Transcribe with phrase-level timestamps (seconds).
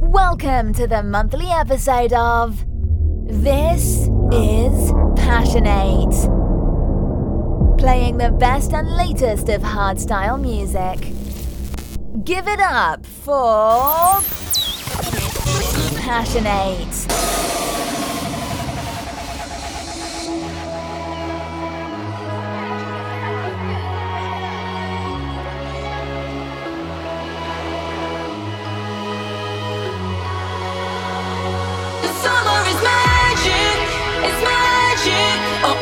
[0.00, 2.64] Welcome to the monthly episode of
[3.24, 6.10] This is Passionate.
[7.78, 10.98] Playing the best and latest of hardstyle music.
[12.24, 14.20] Give it up for
[16.00, 17.06] Passionate.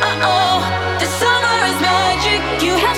[0.03, 0.57] Oh oh
[0.99, 2.41] the summer is magic.
[2.63, 2.97] You have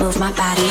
[0.00, 0.66] Move my body.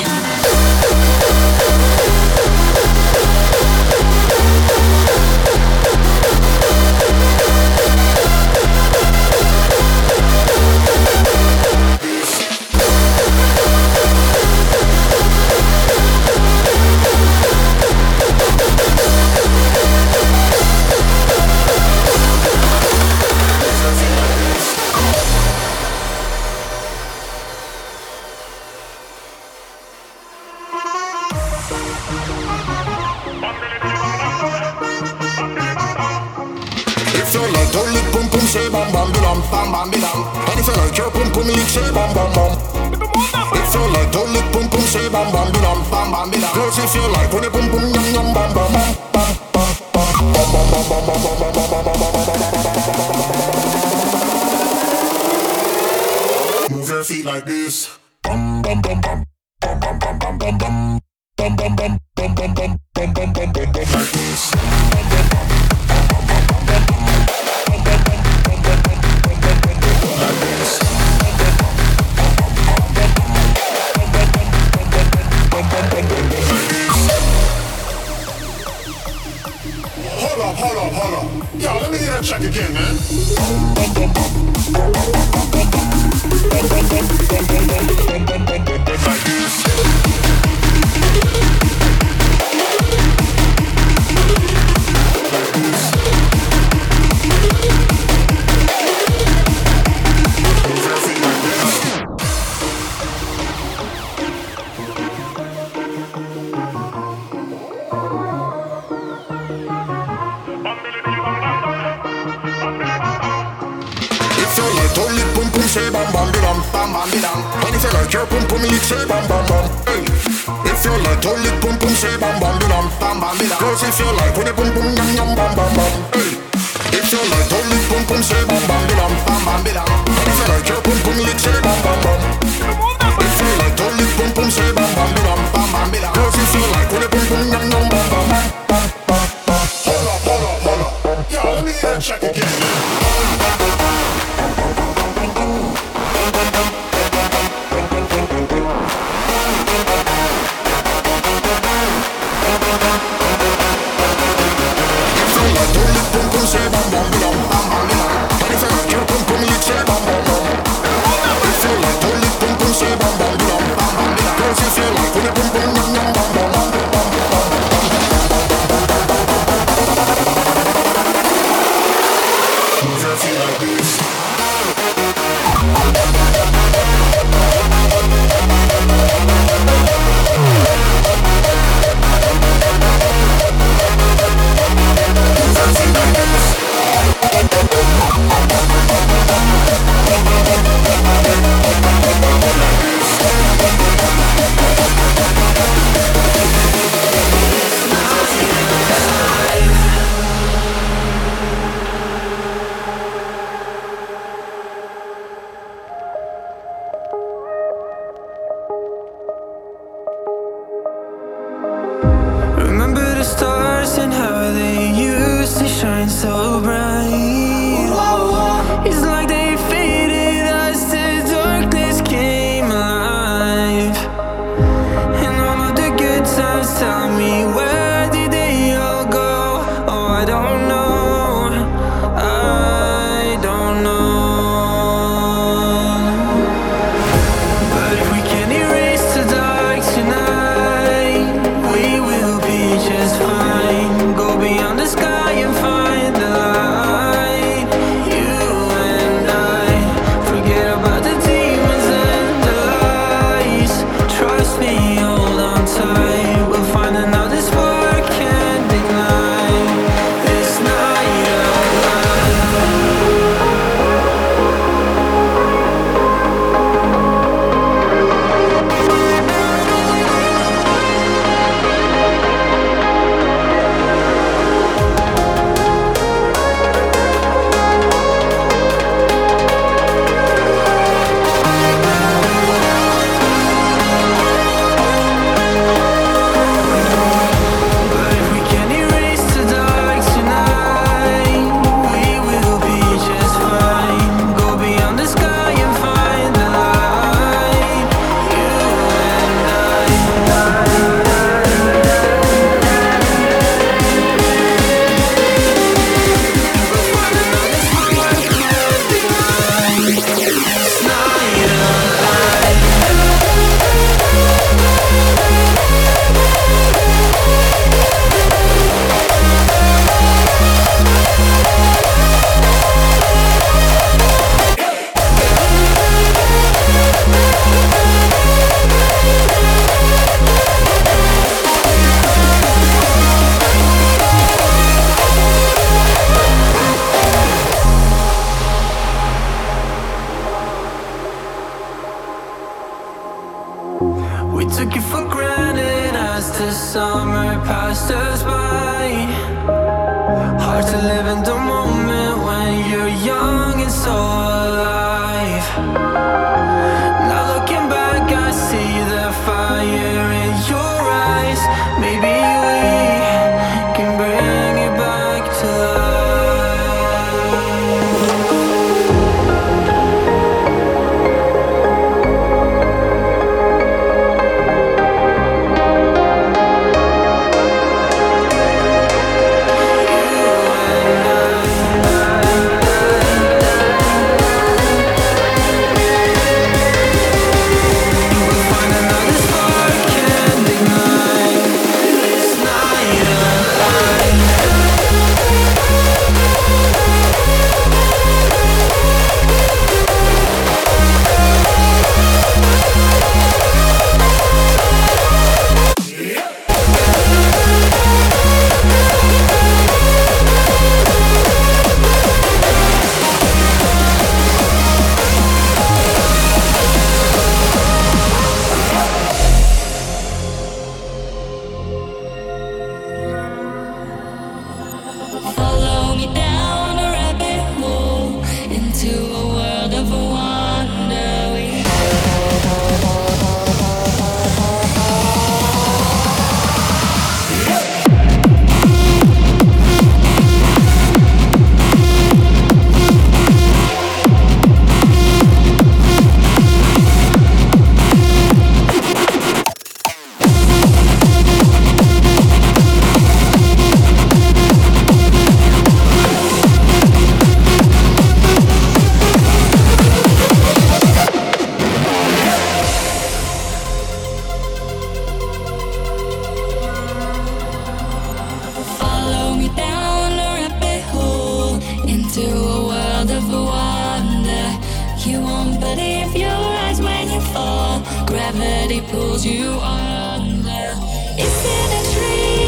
[478.32, 480.74] gravity pulls you under.
[481.18, 482.45] Is it a dream.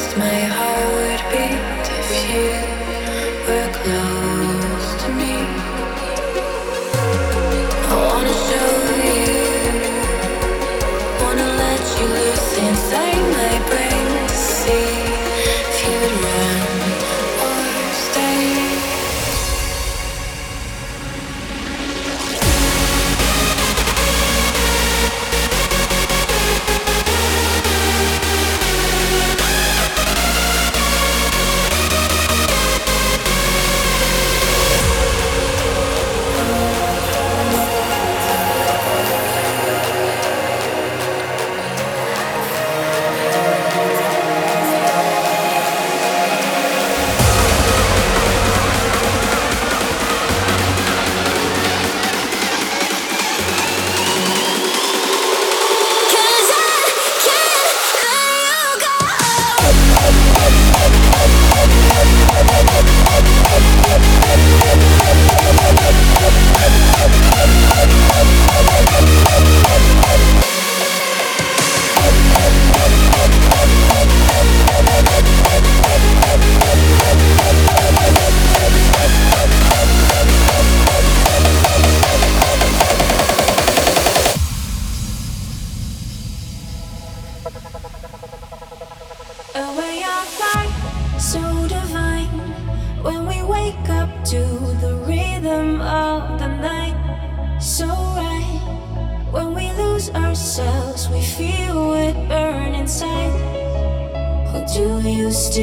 [0.00, 0.59] lost my heart.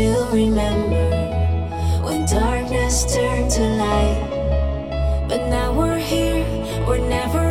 [0.08, 1.10] still remember
[2.02, 5.28] when darkness turned to light.
[5.28, 6.46] But now we're here,
[6.88, 7.47] we're never.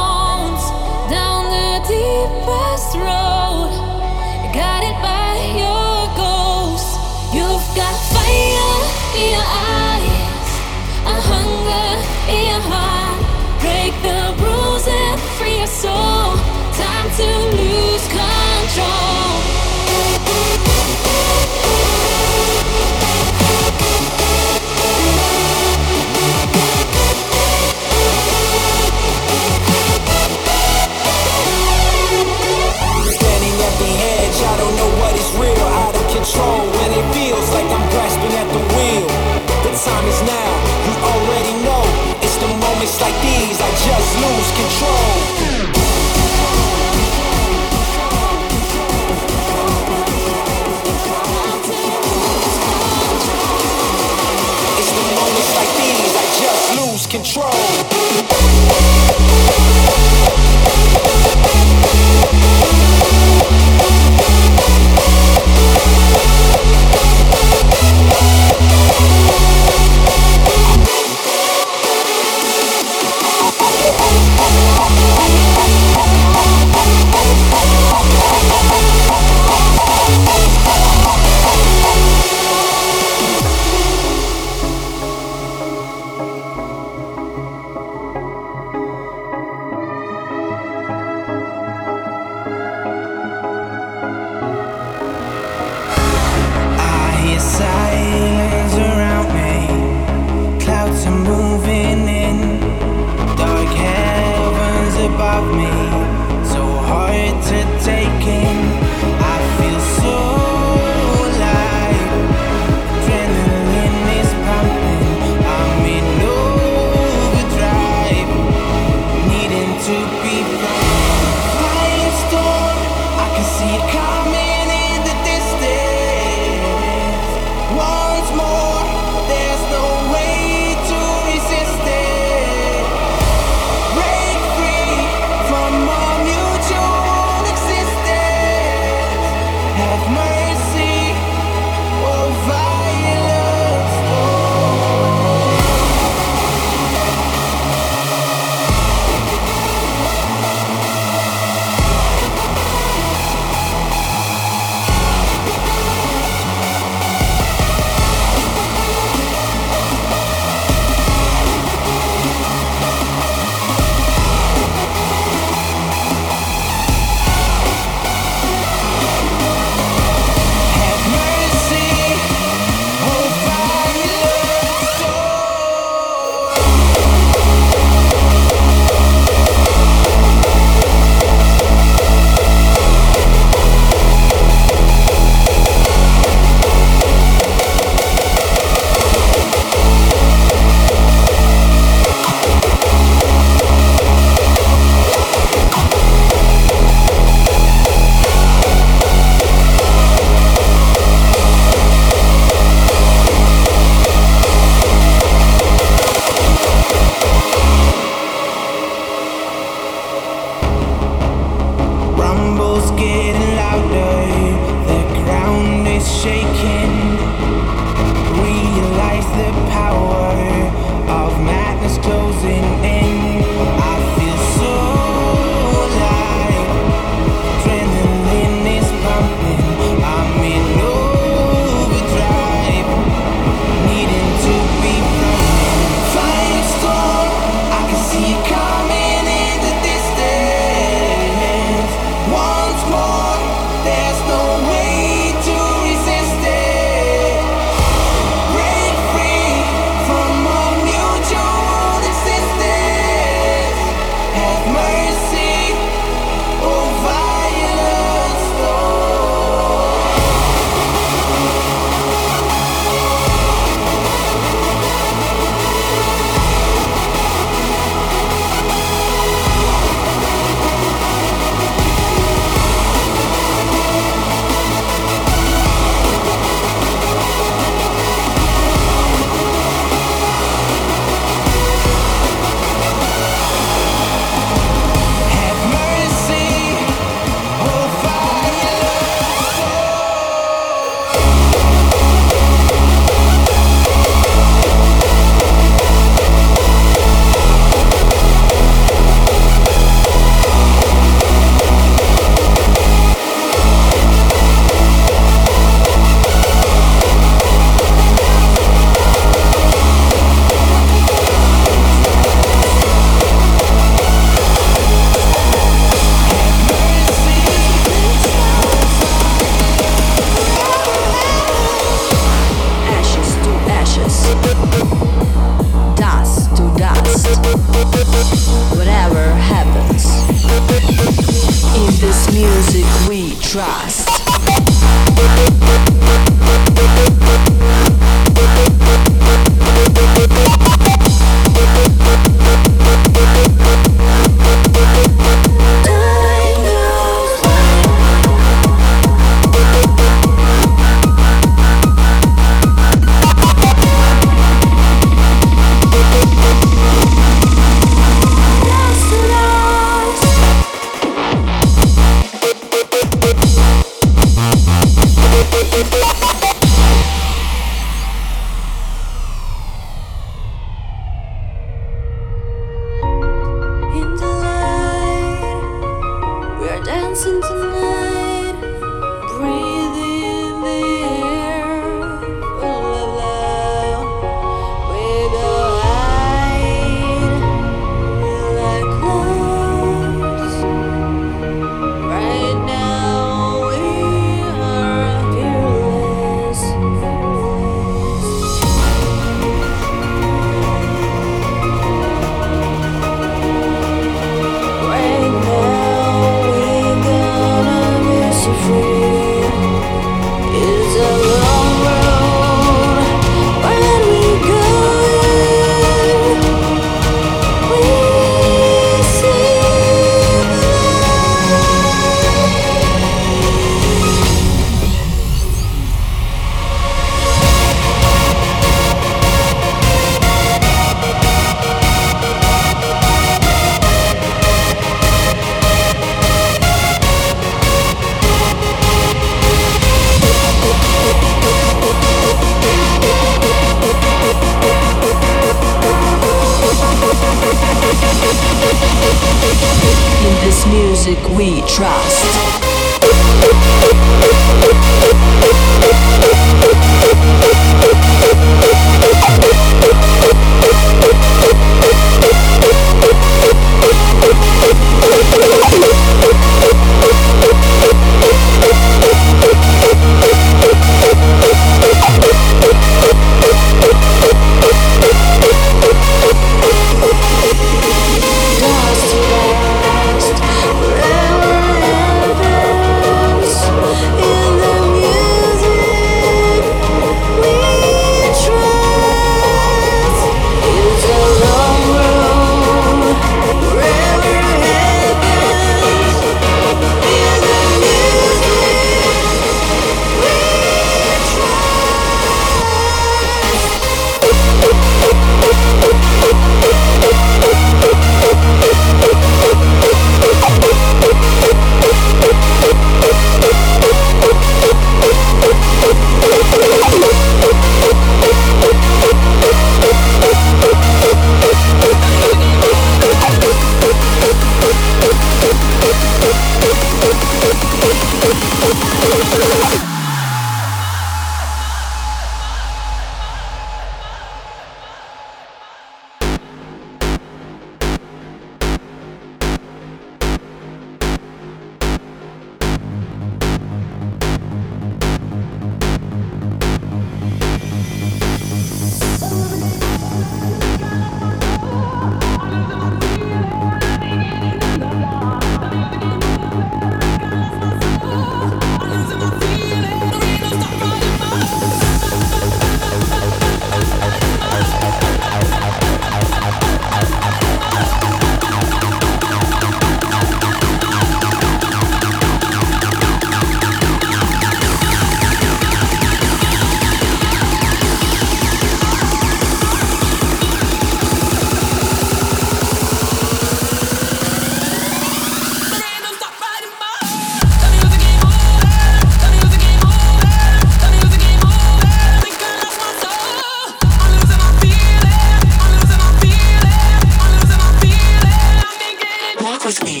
[599.71, 600.00] with me.